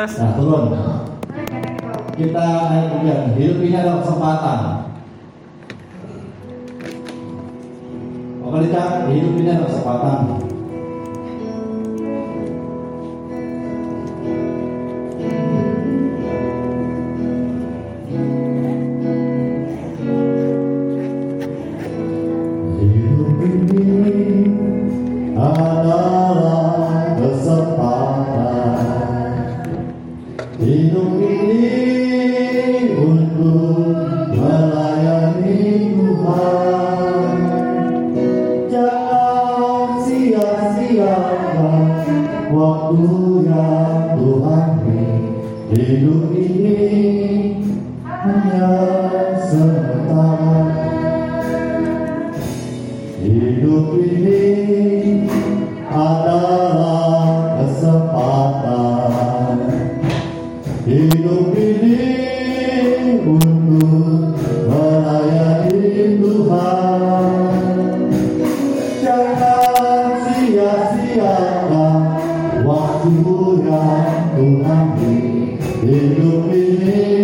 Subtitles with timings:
[0.00, 0.16] Tes.
[0.16, 0.72] Nah turun.
[2.16, 3.36] Kita naik kemudian.
[3.36, 4.60] Hidup ini kesempatan.
[8.50, 10.39] Lita, hidup ini kesempatan.
[73.30, 75.38] Waktu yang Tuhan beri
[75.80, 77.19] Hidup ini hanya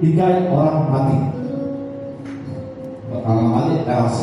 [0.00, 1.16] Tiga orang mati.
[3.12, 4.16] Kalau mati tewas.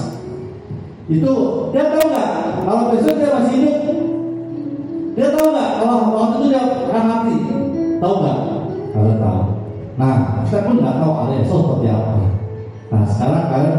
[1.06, 1.33] Itu
[1.69, 2.29] dia tahu nggak
[2.65, 3.77] kalau besok dia masih hidup?
[5.13, 7.35] Dia tahu nggak kalau waktu itu dia akan mati?
[8.01, 8.39] Tahu nggak?
[8.89, 9.41] Kalau tahu.
[10.01, 10.13] Nah,
[10.50, 12.13] kita pun nggak tahu ada esok seperti apa.
[12.88, 13.77] Nah, sekarang kalian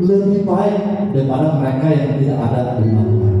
[0.00, 3.34] lebih baik daripada mereka yang tidak ada di rumah.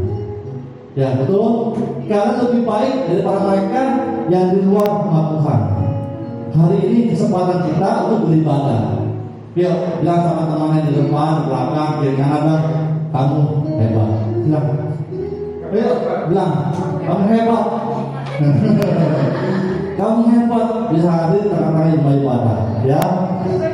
[0.92, 1.76] Ya betul.
[2.04, 3.82] Kalian lebih baik daripada mereka
[4.28, 5.85] yang di luar rumah Tuhan.
[6.56, 9.04] Hari ini kesempatan kita untuk beribadah.
[9.52, 12.60] Yuk, bilang sama teman yang di depan, belakang, kiri kanan,
[13.12, 13.40] kamu
[13.76, 14.10] hebat.
[14.40, 14.66] Bilang,
[15.68, 15.88] ayo
[16.32, 16.52] bilang,
[17.04, 17.64] kamu hebat.
[20.00, 22.60] kamu hebat bisa hadir yang ibadah.
[22.88, 23.04] Ya,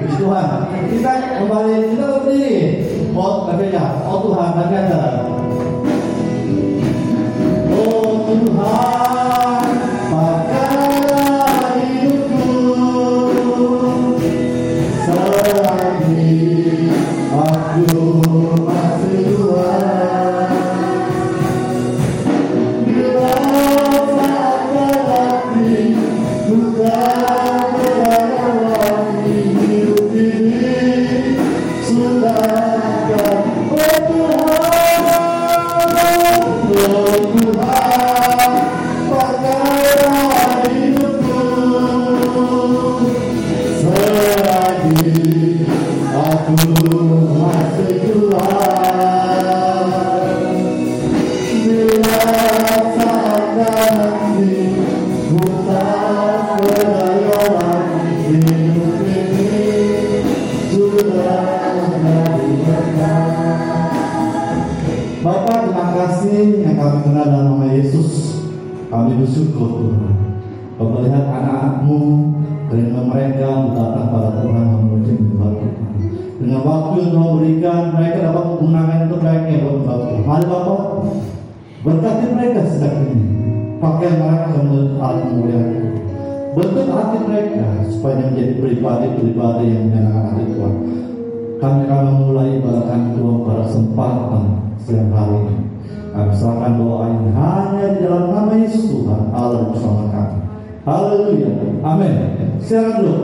[0.03, 0.47] puji Tuhan.
[0.91, 2.55] Kita kembali kita berdiri.
[3.15, 4.99] Oh, katanya, oh Tuhan, katanya.
[46.13, 46.55] Aku
[90.03, 90.75] enak hati Tuhan.
[91.63, 94.45] Kami akan memulai ibadah Tuhan pada kesempatan
[94.83, 95.57] siang hari ini.
[96.13, 99.31] Kami serahkan doa ini hanya di dalam nama Yesus Tuhan.
[99.31, 100.39] Allah bersama kami.
[100.83, 101.51] Haleluya.
[101.87, 102.13] Amin.
[102.59, 103.23] Silakan dulu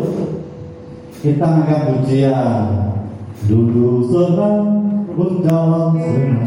[1.19, 2.65] Kita angkat pujian.
[3.51, 4.59] Dulu senang
[5.19, 6.47] Mendalam senang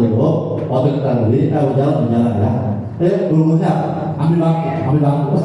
[0.00, 2.52] bego, waktu kita beli, eh, jalan menjalan ya.
[3.00, 3.16] Eh
[4.20, 5.36] ambil bangku, ambil bangku.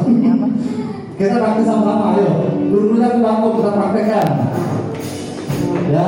[1.18, 2.28] kita praktek sama-sama, ayo.
[2.68, 4.28] Gurunya ambil bangku kita praktekkan.
[5.92, 6.06] Ya.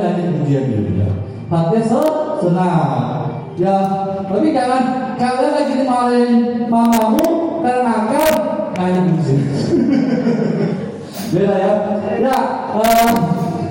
[0.02, 1.16] hanya kemudian dia bilang.
[1.47, 3.23] Hati senang.
[3.61, 3.76] Ya,
[4.25, 6.32] tapi jangan kalian lagi dimarahin
[6.73, 8.32] mamamu karena nakal,
[8.75, 9.44] main musik.
[11.37, 11.73] Beda ya.
[12.16, 12.37] Ya,
[12.73, 13.12] uh,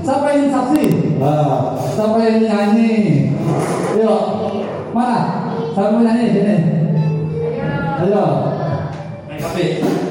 [0.05, 0.85] siapa yang saksi?
[1.17, 2.93] Uh, siapa yang nyanyi?
[3.97, 4.21] Yuk,
[4.93, 5.19] mana?
[5.73, 6.55] Siapa yang nyanyi sini?
[8.05, 8.23] Ayo.
[9.29, 9.45] Ayo.
[9.49, 10.10] Ayo.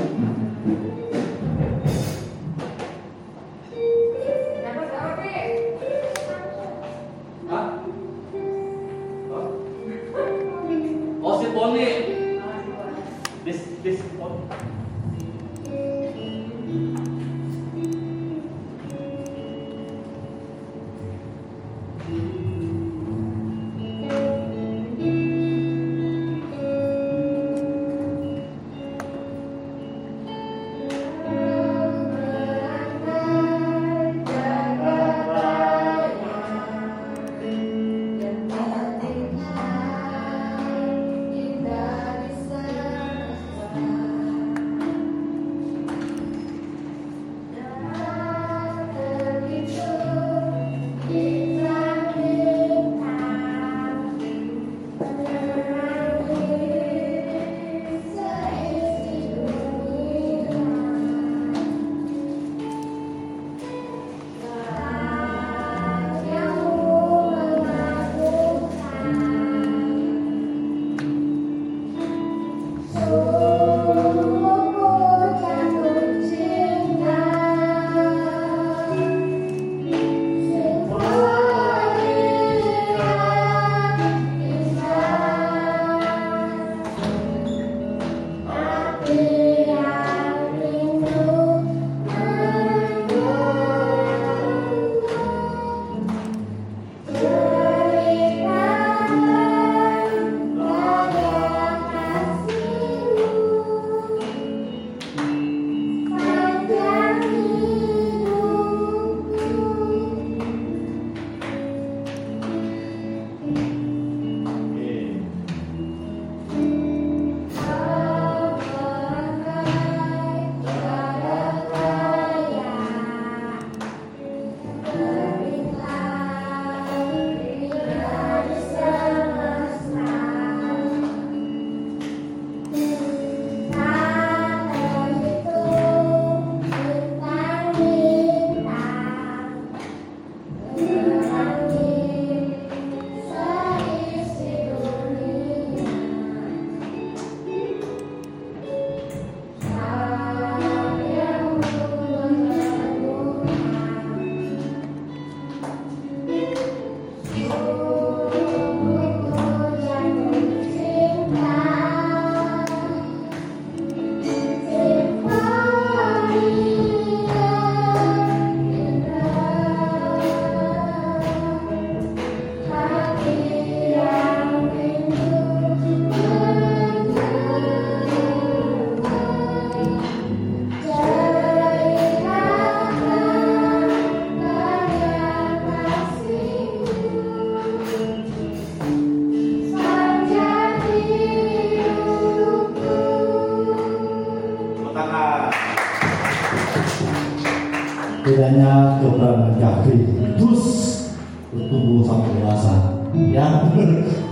[203.41, 203.49] Ya,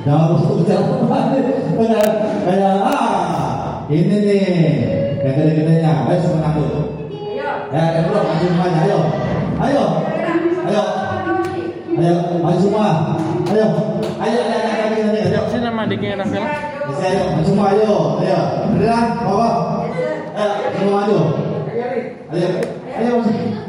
[0.05, 0.85] jangan untuk bicara
[1.81, 2.09] kayak
[2.45, 4.41] kayak ah ini nih
[5.25, 6.21] yang gede-gedenya, ayo.
[6.21, 6.69] Semua takut.
[7.73, 8.99] Ya, ya belum maju semuanya, ayo,
[9.65, 9.85] ayo,
[10.69, 10.83] ayo,
[11.97, 12.13] ayo,
[12.45, 13.17] maju semua,
[13.49, 13.67] ayo,
[14.21, 15.41] ayo, ayo, ayo, ayo, ayo, ayo.
[15.49, 16.45] Sini nama adiknya Rafael.
[16.93, 18.39] Bisa ayo, maju semua, ayo, ayo,
[18.77, 19.49] beneran, bawa,
[20.37, 21.19] ayo, semua maju,
[22.29, 22.49] ayo,
[22.93, 23.13] ayo,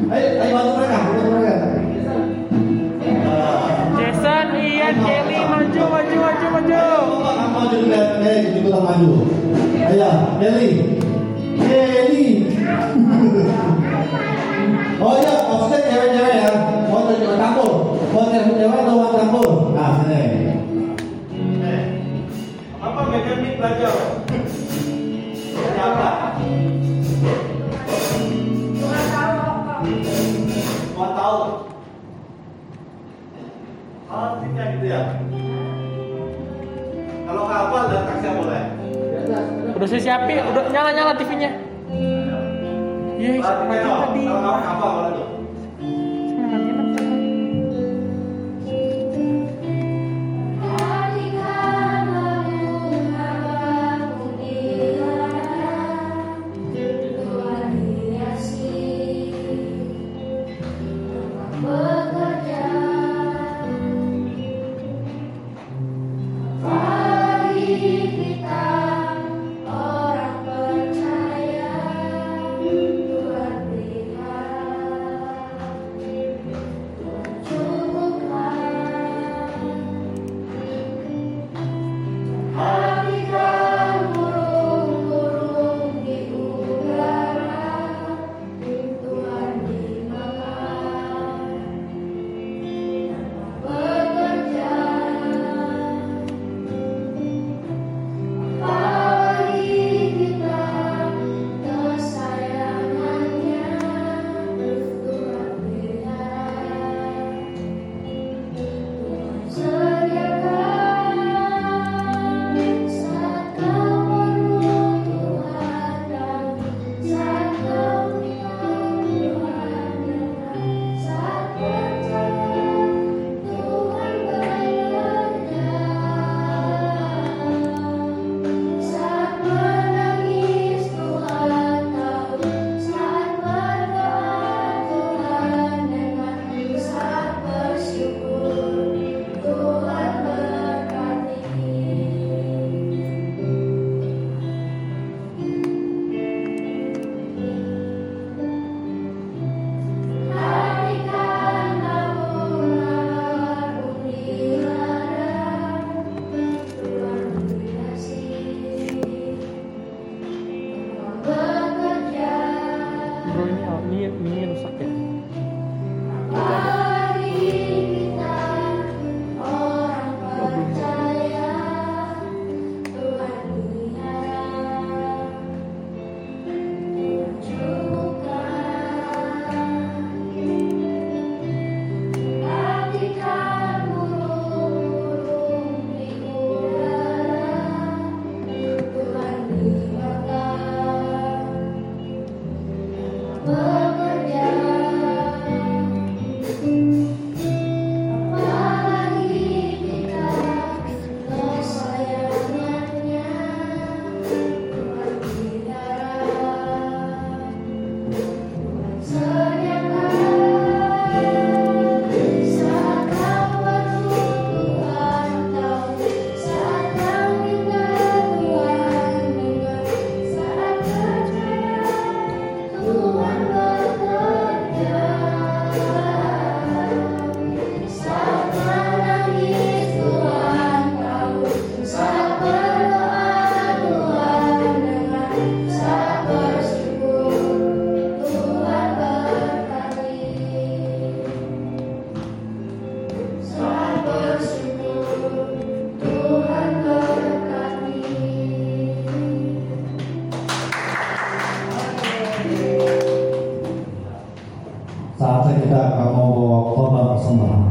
[0.03, 0.98] ayo, ayo bantu mereka.
[8.23, 9.09] Eh, ikutan maju.
[9.89, 10.09] Ayo,
[10.39, 10.69] Kelly,
[11.57, 12.25] Kelly.
[14.99, 16.51] Oh iya, maksudnya cewek-cewek ya.
[16.91, 17.71] Mau cewek campur.
[18.11, 19.71] Mau cewek-cewek atau mau campur.
[19.71, 20.03] Nah.
[20.11, 21.83] Eh,
[22.83, 23.95] Apa megang belajar?
[40.19, 41.47] Siapin, udah nyala-nyala TV-nya.
[43.19, 44.23] Iya, mati tadi.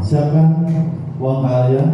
[0.09, 0.49] siapkan
[1.21, 1.88] uang kalian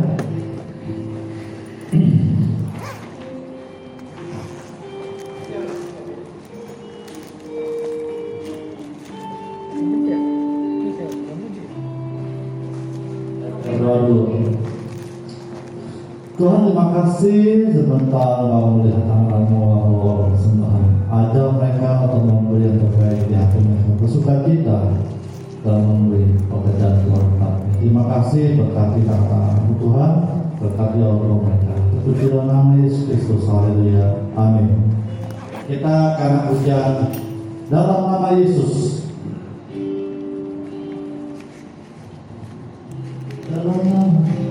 [16.34, 17.70] Tuhan terima kasih.
[17.70, 19.03] Sebentar mau lihat
[28.24, 29.40] kasih, berkati kata
[29.76, 30.12] Tuhan,
[30.56, 31.76] berkati Allah mereka.
[32.04, 34.24] Puji dan nangis, Kristus, haleluya.
[34.32, 34.96] Amin.
[35.68, 36.94] Kita akan ujian
[37.68, 39.04] dalam nama Yesus.
[43.48, 44.43] Dalam nama Yesus.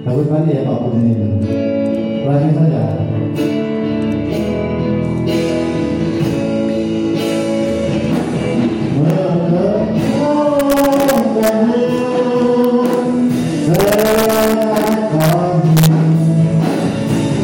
[0.00, 1.28] Takut mati ya Pak Putih ini.
[2.56, 2.84] Saja.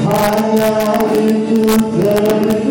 [0.06, 0.72] Hanya
[1.12, 2.65] itu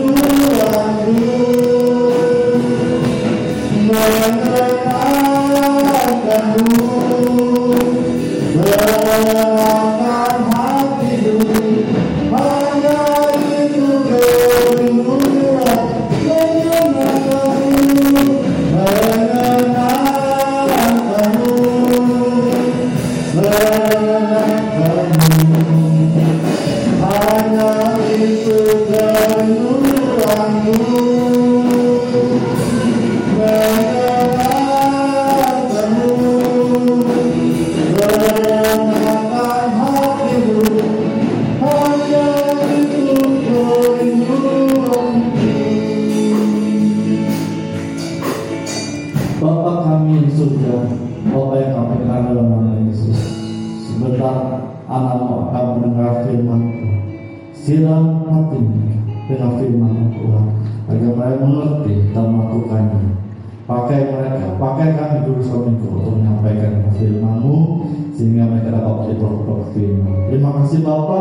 [70.76, 71.20] kasih Bapa,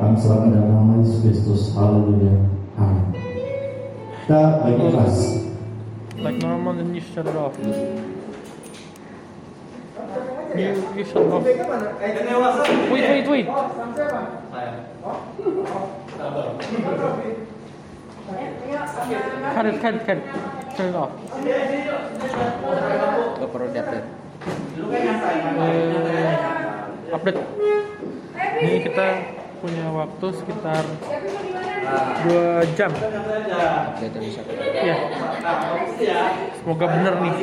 [0.00, 1.76] kami serahkan dalam nama Yesus Kristus.
[1.76, 2.40] Haleluya.
[2.80, 3.12] Amin.
[4.24, 5.44] Kita bagi kelas.
[6.24, 7.52] Like normal Tak nama ini syaraf.
[10.56, 11.44] You, you shut off.
[12.88, 13.44] Wait, wait, wait.
[19.52, 20.24] Cut it, cut it, cut it.
[20.80, 21.12] Turn it off.
[23.36, 24.08] Gak perlu di update.
[25.60, 27.44] Uh, update.
[28.62, 29.06] ini kita
[29.60, 30.84] punya waktu sekitar
[32.24, 32.90] dua jam.
[34.80, 34.96] Ya.
[36.60, 37.34] Semoga benar nih.